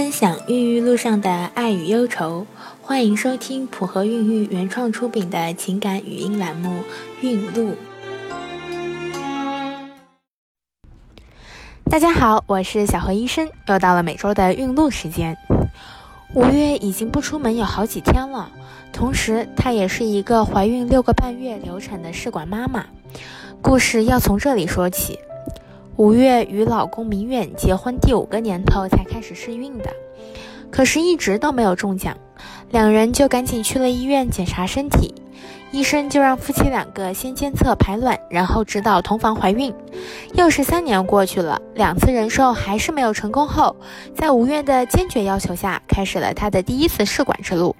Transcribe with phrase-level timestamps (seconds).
[0.00, 2.46] 分享孕育路上的爱与忧愁，
[2.80, 6.70] 欢迎收听普和孕育原创出品的情感语音栏目
[7.20, 7.72] 《孕路》。
[11.84, 15.36] 大家好，我是小何医生，又到了每周的孕路时间。
[16.32, 18.50] 五月已经不出门有好几天了，
[18.94, 22.86] 同时她也是一个怀孕六个半月流产的试管妈妈。
[23.60, 25.18] 故事要从这里说起。
[26.00, 29.90] 五月与老公明远结婚第五个年头才开始试孕的，
[30.70, 32.16] 可是一直都没有中奖，
[32.70, 35.14] 两人就赶紧去了医院检查身体，
[35.70, 39.74] 医生就让夫妻两个先监测排卵，然后指导同房怀孕。
[40.32, 43.76] 又是三年过去了，两次人授还是没有成功后，
[44.14, 47.76] 在吴越的坚决要求下，开始了他的第一次试管之路。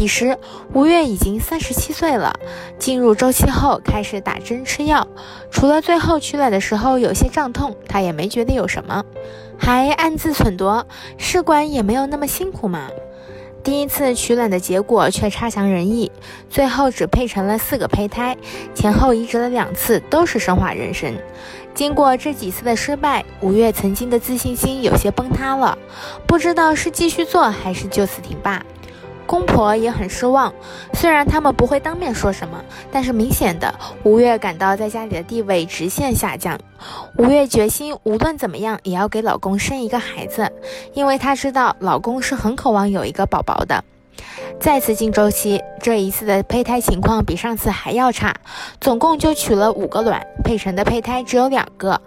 [0.00, 0.38] 彼时，
[0.72, 2.32] 吴越已经三十七岁了。
[2.78, 5.06] 进入周期后，开始打针吃药。
[5.50, 9.04] 除了最后取卵的时候有些胀痛，他也没觉得有什么，
[9.58, 10.86] 还暗自忖度：
[11.18, 12.88] 试管也没有那么辛苦嘛。
[13.62, 16.10] 第一次取卵的结果却差强人意，
[16.48, 18.38] 最后只配成了四个胚胎，
[18.74, 21.12] 前后移植了两次，都是生化妊娠。
[21.74, 25.76] 经过这几次的失败，吴越曾经的自信心有些崩塌了，
[26.26, 28.64] 不知道是继续做还是就此停罢。
[29.30, 30.52] 公婆也很失望，
[30.92, 36.58] 虽然他们不会当面说什么，但是明显的，吴越感到在家里的地位直线下降。
[37.16, 40.50] 吴越决心无论怎么样也要给老公生一个孩子，
[40.94, 43.84] 因为她知道老公是很渴望有一个宝宝的。
[44.58, 48.34] 再次进周期，这一次的胚胎情况比上次还要差，
[48.80, 52.00] 总共就取了五个卵，配成的胚胎只有两个。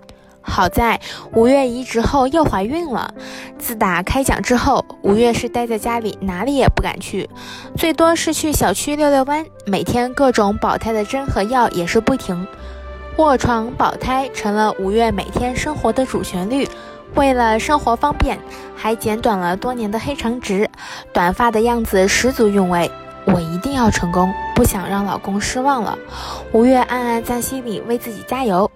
[0.46, 1.00] 好在
[1.32, 3.14] 吴月移植后又怀孕了。
[3.64, 7.30] 自打开奖之后，五月是待在家里，哪里也不敢去，
[7.78, 9.46] 最多是去小区遛遛弯。
[9.66, 12.46] 每天各种保胎的针和药也是不停，
[13.16, 16.68] 卧床保胎成了五月每天生活的主旋律。
[17.16, 18.38] 为了生活方便，
[18.76, 20.70] 还剪短了多年的黑长直，
[21.14, 22.92] 短发的样子十足韵味。
[23.26, 25.98] 我一定要成功，不想让老公失望了。
[26.52, 28.70] 五月暗暗在心里为自己加油。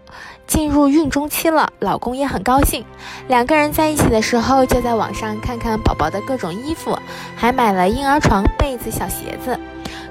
[0.45, 2.85] 进入孕中期了，老公也很高兴。
[3.27, 6.97] 两个人在一起的时候，就在网上看看宝宝的各种衣服，
[7.35, 9.59] 还买了婴儿床、被子、小鞋子。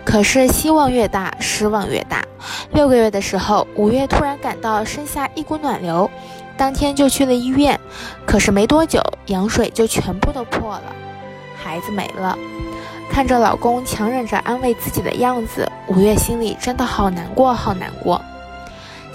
[0.05, 2.25] 可是希望越大，失望越大。
[2.73, 6.11] 六个月的时候，五月突然感到身下一股暖流，
[6.57, 7.79] 当天就去了医院。
[8.25, 10.93] 可是没多久，羊水就全部都破了，
[11.57, 12.39] 孩子没了。
[13.11, 18.21] 看着老公强忍着安慰自己的样子，五月心里真的好难过，好难过。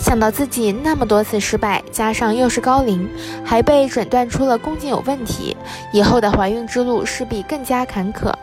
[0.01, 3.07] 想到自己那么多次失败，加上又是高龄，
[3.45, 5.55] 还被诊断出了宫颈有问题，
[5.93, 8.33] 以后的怀孕之路势必更加坎坷。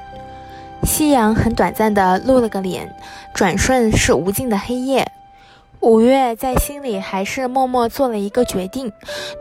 [0.85, 2.95] 夕阳很短暂的露了个脸，
[3.35, 5.11] 转瞬是无尽的黑夜。
[5.81, 8.93] 五月在心里还是默默做了一个决定，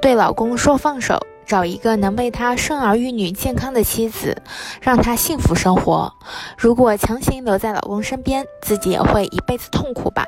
[0.01, 4.41] 对老公说放手，找一个能为他生儿育女、健康的妻子，
[4.81, 6.11] 让他幸福生活。
[6.57, 10.25] 如果强行留在老公身边，自己也会一辈子痛苦吧。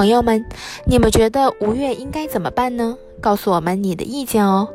[0.00, 0.46] 朋友们，
[0.86, 2.96] 你们觉得吴越应该怎么办呢？
[3.20, 4.66] 告诉我们你的意见哦。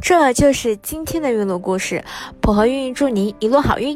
[0.00, 2.02] 这就是今天的运路故事，
[2.40, 3.94] 普和运祝您一路好运。